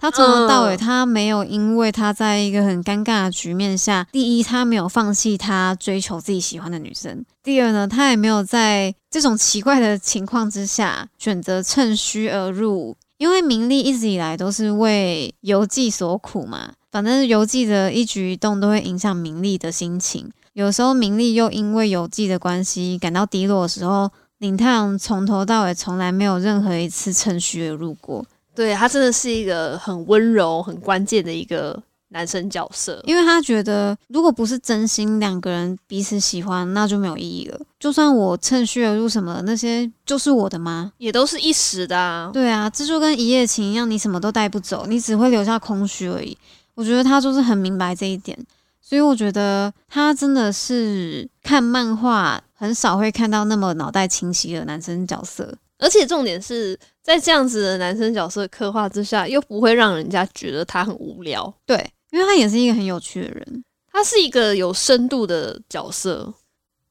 [0.07, 12.97] 他从头到尾，他没有因为他在一个很尴尬的局面下，第一，他没有放弃他追求自己喜欢的女生；第二呢，他也没有在这种奇怪的情况之下选择趁虚而入。
[13.19, 20.31] 因为名利一直以来都是为游记所苦嘛，反正游记的一举一动都会影响名利的心情。
[20.53, 28.25] 有时候名利又因为游记的关系感到低落的时候，林太阳从头到尾从来没有任何一次趁虚而入过。
[28.57, 37.61] 对他真的是一个很温柔、很关键的一个男生角色，因为他觉得如果不是真心两个人彼此喜欢，那就没有意义了。
[37.79, 40.93] 就算我趁虚而入什么那些，就是我的吗？
[40.99, 42.31] 也都是一时的啊。
[42.33, 46.37] 对啊，这就跟一夜情一样，你什么都带不走，你只会留下空虚而已。
[46.75, 48.39] 我觉得他就是很明白这一点，
[48.81, 55.55] 所以我觉得他真的是看漫画很少会看到那么脑袋清晰的男生角色。
[55.79, 61.53] 而且重点是在这样子的男生角色刻画之下，又不会让人家觉得他很无聊。
[61.67, 61.77] 对，
[62.11, 66.33] 因为他也是一个很有趣的人，他是一个有深度的角色。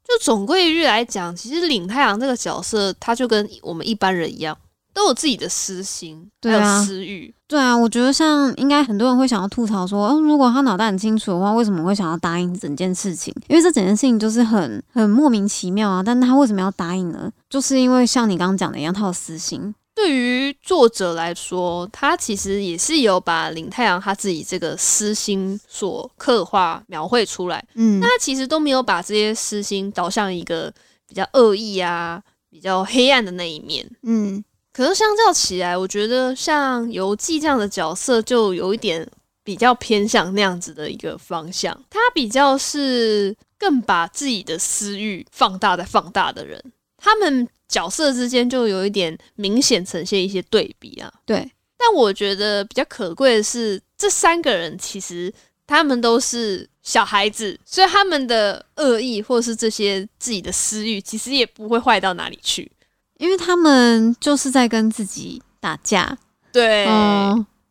[0.08, 4.56] 就总归一句来讲，其实领太阳这个角色，他就跟我们一般人一样。
[4.96, 7.32] 都有自己的私心，还有私欲。
[7.48, 13.32] 对啊，我觉得像应该很多人会想要吐槽说，嗯，如果他脑袋很清楚的话，为什么会想要答应整件事情？
[13.50, 16.02] 因为这整件事情就是很很莫名其妙啊。
[16.02, 17.30] 但他为什么要答应呢？
[17.50, 19.76] 就是因为像你刚刚讲的一样，他有私心。
[19.94, 27.64] 对于作者来说，他其实也是有把林太阳他自己这个私心所刻画描绘出来。
[27.76, 30.74] 嗯，那他其实都没有把这些私心导向一个
[31.08, 33.86] 比较恶意啊、比较黑暗的那一面。
[34.04, 34.44] 嗯。
[34.76, 39.10] 可是相较起来，我觉得像游记这样的角色就有一点
[39.42, 41.74] 比较偏向那样子的一个方向。
[41.90, 46.62] 他比较是更把自己的私欲放大再放大的人。
[46.98, 51.10] 他们角色之间就有一点明显呈现一些对比啊。
[51.26, 55.34] 对，但我觉得比较可贵的是，这三个人其实
[55.66, 62.70] 他们都是小孩子，所以他们的恶意或是这些自己的私欲，其实也不会坏到哪里去。
[63.18, 66.18] 因为他们就是在跟自己打架，
[66.52, 66.86] 对，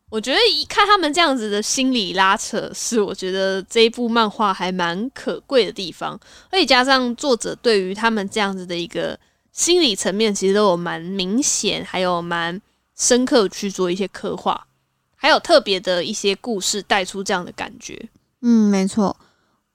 [0.09, 9.17] 我觉得一看他们这样子的心理拉扯，是我觉得这一部漫画还蛮可贵的地方，而且加上作者对于他们这样子的一个
[9.51, 12.59] 心理层面，其实都有蛮明显，还有蛮
[12.97, 14.65] 深刻去做一些刻画，
[15.15, 18.09] 还有特别的一些故事带出这样的感觉。
[18.41, 19.15] 嗯，没错，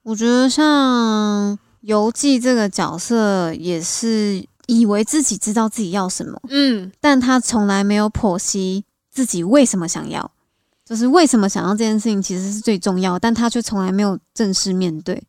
[0.03, 4.45] 我觉得像游记这个角色也是。
[4.71, 10.31] 以为自己知道自己要什么，嗯，但他从来没有剖析自己为什么想要，
[10.85, 15.21] 就是为什么想要这件事情其实是最重要，但他却从来没有正式面对。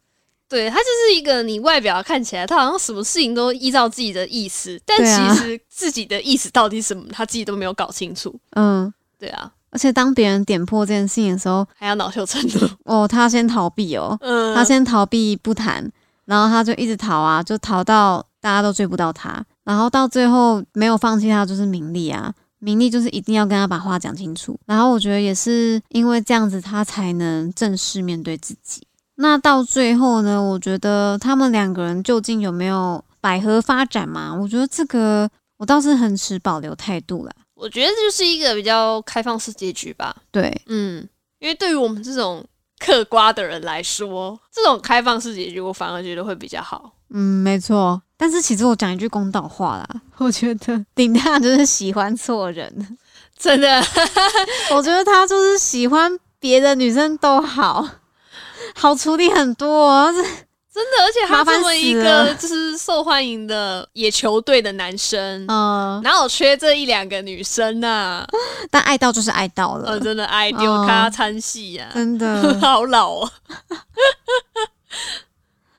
[0.48, 8.38] 对他就是一个你外表看起来他好像什么事情都依照自己的意思，但其实自己的意思到底什么，他自己都没有搞清楚。
[8.50, 12.68] 嗯，对啊，而且当别人点破这件事情的时候，还要恼羞成怒。
[12.84, 15.90] 哦，他先逃避哦，嗯，他先逃避不谈，
[16.26, 18.24] 然后他就一直逃啊，就逃到。
[18.42, 24.58] 大家都追不到他，然后到最后没有放弃他，就是名利啊，名利就是一定要跟他把话讲清楚。
[24.66, 28.84] 然后我觉得也是因为这样子，他才能正式面对自己。
[29.14, 34.34] 那到最后呢，我觉得他们两个人究竟有没有百合发展嘛？
[34.34, 37.32] 我觉得这个我倒是很持保留态度啦。
[37.54, 40.16] 我觉得这就是一个比较开放式结局吧。
[40.32, 42.44] 对，嗯，因为对于我们这种
[42.80, 46.92] 嗑瓜的人来说，这种开放式结局我反而觉得会比较好。
[47.12, 48.02] 嗯，没错。
[48.16, 49.88] 但是其实我讲一句公道话啦，
[50.18, 52.96] 我觉得顶大就是喜欢错人，
[53.36, 53.82] 真的，
[54.74, 57.86] 我觉得他就是喜欢别的女生都好，
[58.76, 60.12] 好处理很多、哦。
[60.12, 68.26] 这真的，而且他这么一个就是受欢迎的野球队的男生，嗯、哪有缺这一两个女生呐、
[68.70, 72.58] 但爱到就是爱到了，呃，真的爱丢嗯咖参戏呀，真的。
[72.60, 73.30] 好老哦。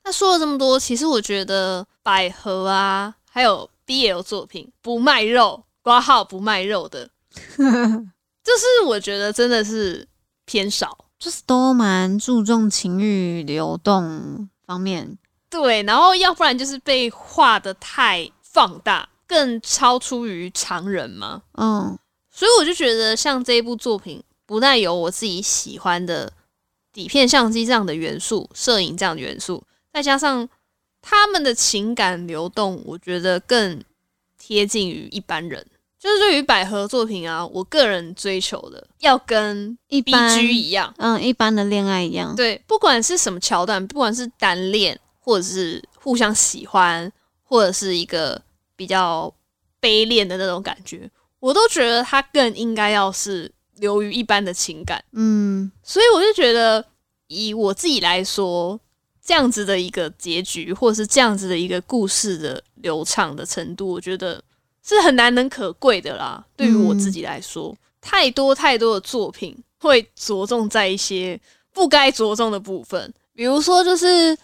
[0.04, 7.08] 那说了这么多，其实我觉得百合啊，还有 BL 作品不卖肉，挂号不卖肉的，
[7.56, 10.06] 就是我觉得真的是
[10.44, 10.98] 偏少。
[11.18, 15.16] 就是都蛮注重情欲流动方面，
[15.48, 21.40] 对，然后要不然就是被画的太放大，更超出于常人嘛。
[21.56, 21.98] 嗯
[22.30, 26.30] 所以我就觉得，像这一部作品，不但有我自己喜欢的
[26.92, 29.64] 底片相机这样的元素、摄影这样的元素，
[29.94, 30.46] 再加上
[31.00, 33.80] 他们的情感流动，我觉得更
[34.36, 35.64] 贴近于一般人。
[35.96, 47.10] 就是对于百合作品啊，我个人追求的要跟一 B 般 G 一样，嗯一般的恋爱一样，对，不管是什么桥段，不管是单恋，或者是互相喜欢，
[47.42, 48.42] 或者是一个
[48.76, 49.32] 比较
[49.80, 51.08] 悲恋的那种感觉，
[51.40, 55.02] 我都觉得它更应该要是流于一般的情感。
[55.12, 56.84] 嗯所以我就觉得，
[57.28, 58.78] 以我自己来说，
[59.24, 64.42] 这样子的一个结局，或者是这样子的一个故事的流畅的程度，我觉得
[64.86, 66.44] 是很难能可贵的啦。
[66.54, 71.40] 对于我自己来说，太多太多的作品会着重在一些
[71.72, 74.36] 不该着重的部分，比如说就是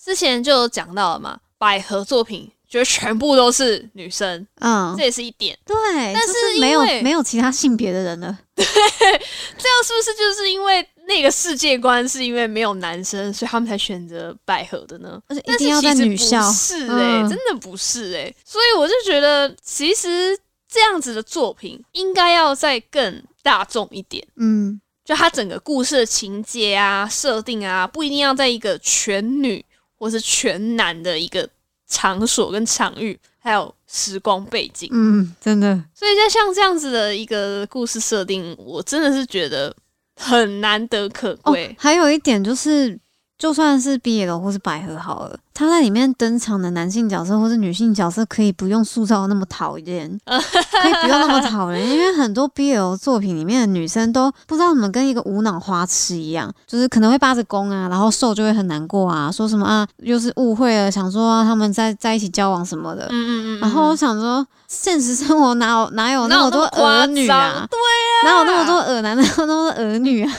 [0.00, 5.58] 之前就有讲到了嘛，百合作品觉得全部都是女生，嗯这，也是一点。
[5.66, 5.76] 对，
[6.14, 15.20] 但是是没有没有其他性别的人了， 这样是不是就是因为那个世界观是因为没有男生，所以他们才选择百合的呢？
[15.26, 20.38] 而且一但是定要在女校不，是哎、嗯真的不是哎、所以我就觉得，其实
[20.68, 24.24] 这样子的作品应该要再更大众一点。
[24.36, 29.64] 嗯就它整个故事的情节啊、设定啊，不一定要在一个全女
[29.98, 31.48] 或是全男的一个
[31.88, 34.88] 场所跟场域，还有时光背景。
[34.92, 39.74] 嗯，真的，所以，在像这样子的一个故事设定，我真的是觉得
[40.20, 42.98] 很难得可贵。，还有一点就是，
[43.40, 63.06] 就算是 BL 或是百合好了，他在里面登场的男性角色或是女性角色，可以不用塑造那么讨厌， 可以不用那么讨人厌，因为很多 BL 作品里面的女生都不知道怎么跟一个无脑花痴一样，就是可能会扒着弓啊，然后受就会很难过啊，说什么啊，又是误会了，想说、啊、他们在在一起交往什么的。
[63.06, 63.60] 嗯嗯嗯。
[63.60, 67.68] 然后我想说，现实生活哪有哪有那么多儿女啊张？
[67.68, 70.32] 对啊，哪有那么多儿男，哪有那么多儿女啊？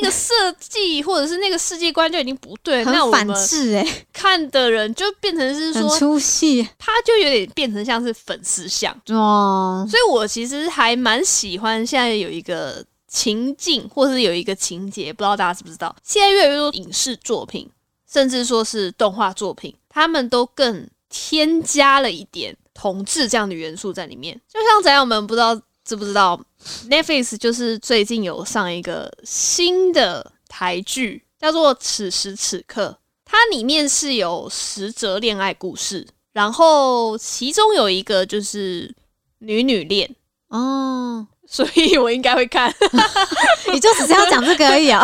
[0.00, 8.92] 那个设计或者是那个世界观就已经不对，那很反我们智哎、看的人就变成是说，出戏他就有点变成像是粉丝像。
[9.08, 9.86] 哦。
[9.90, 15.94] 所以我其实还蛮喜欢现在有一个情境，或是有一个情节，不知道大家知不知道？
[16.02, 17.68] 现在越来越多影视作品，
[18.10, 24.40] 甚至说是动画作品，他们都更添加了一点同志这样的元素在里面。
[24.48, 26.40] 就像宅友们不知道知不知道
[26.88, 38.94] ，Netflix 就是最近有上一个新的台剧，叫做《此时此刻》，它里面是有十则恋爱故事，然后其中有一个就是
[39.38, 40.14] 女女恋，
[40.48, 42.74] 哦，所以我应该会看。
[43.72, 45.02] 你就只是要讲这个而已啊？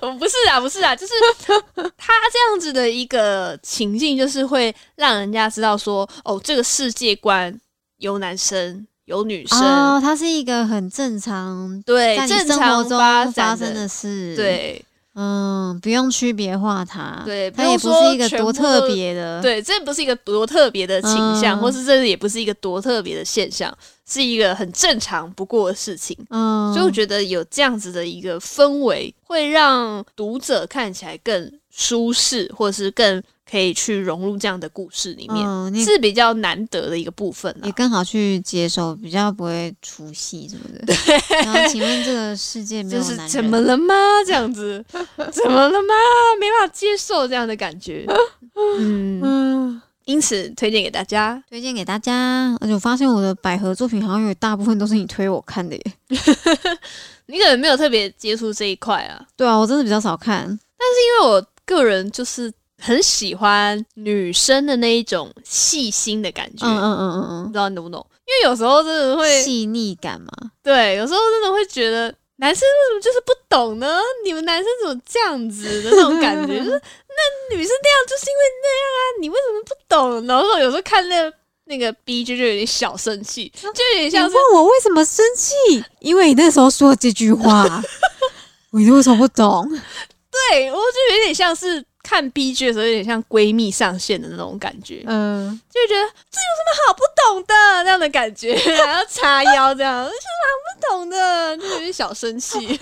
[0.00, 1.12] 我 不是啊，不是啊，就是
[1.96, 7.58] 他这样子的一个情境，就是会让人家知道说，哦，这个世界观
[7.96, 12.88] 有男生有女生，哦，它是一个很正常，对，正常
[13.32, 14.84] 发生的事。，对
[15.16, 17.22] 嗯，不用区别化它。
[17.24, 23.72] 对，它也不是一个多特别的。，对，这不是一个多特别的倾向，嗯或是这也不是一个多特别的现象，
[24.08, 26.16] 是一个很正常不过的事情。
[26.30, 33.20] 嗯，所以我觉得有这样子的一个氛围，会让读者看起来更舒适，或者是更
[33.50, 37.66] 可以去融入这样的故事里面，嗯，是比较难得的一个部分啊。
[37.66, 40.86] 也更好去接受，比较不会出戏什么的。
[40.86, 40.96] 对。
[41.44, 43.16] 然后，请问这个世界没 就是？
[43.28, 43.94] 怎么了吗？
[44.24, 44.84] 这样子，
[45.32, 45.94] 怎么了吗？
[46.38, 48.06] 没办法接受这样的感觉。
[48.78, 51.42] 嗯，嗯，因此推荐给大家。
[51.50, 52.56] 推荐给大家。
[52.60, 55.82] 而且我发现我的百合作品好像有大部分都是你推我看的耶。
[57.26, 60.44] 你可能没有特别接触这一块啊，对啊，我真的比较少看。
[60.46, 66.66] 但是因为我个人就是很喜欢女生的那一种细心的感觉。
[66.66, 68.04] 嗯嗯嗯嗯不知道你懂不懂？
[68.26, 70.28] 因为有时候真的嗯，会，细腻感嘛。
[70.62, 73.98] 对，有时候真的会觉得男生为什么就是不懂呢？
[74.24, 76.56] 你们男生怎么这样子的那种感觉？
[76.58, 80.26] 就是那女生那样就是因为那样啊，你为什么不懂？
[80.26, 81.36] 然后有时候看那個
[81.66, 85.84] 那个 B 就就有点小生气，就有点你像问是我为什么生气？
[86.00, 87.82] 因为你那时候说了这句话，
[88.72, 89.70] 我为什么不懂？
[90.50, 97.54] 对我就有点像是看 B G 的时候，有点像闺蜜上线的那种感觉，嗯、就会觉得这有什么好不懂的
[97.84, 102.78] 那样的感觉， 然后叉腰这样，有什么好不懂的，就有点小生气。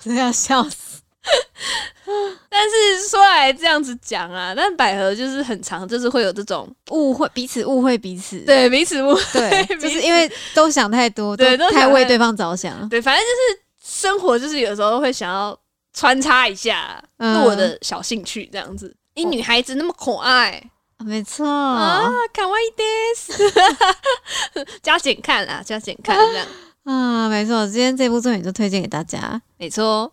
[0.00, 0.94] 真的要笑死。
[2.50, 8.38] 但是说来这样子讲啊，但百合就是很长，就是会有这种误会彼此，误会彼此。
[8.40, 12.86] 对彼此误对， 彼此就是因为都想太多，对都太为对方着想。
[12.90, 15.58] 对，反正就是生活，就是有时候会想要
[15.94, 18.94] 穿插一下，嗯是我的小兴趣这样子。
[19.14, 20.62] 你女孩子那么可爱
[20.98, 22.84] 没错，啊，卡哇伊で
[23.16, 26.46] す， 加减看啊，加减看这样，
[26.84, 29.40] 啊，没错，今天这部作品就推荐给大家。
[29.56, 30.12] 没错。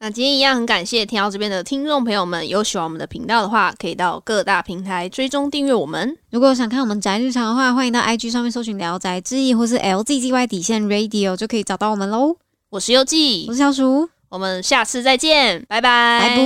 [0.00, 6.16] 那今天一样很感谢听到这边的听众朋友们，有喜欢我们的频道的话，可以到各大平台追踪订阅我们。
[6.30, 12.36] 如果想看我们宅日常的话，欢迎到 IG 上面搜寻“聊宅之意”或是 LZZY 底线 Radio 就可以找到我们喽。
[12.70, 16.36] 我是优记我，是小鼠，我们下次再见，拜拜，